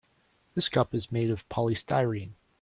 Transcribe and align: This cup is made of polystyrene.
This 0.55 0.67
cup 0.67 0.95
is 0.95 1.11
made 1.11 1.29
of 1.29 1.47
polystyrene. 1.47 2.31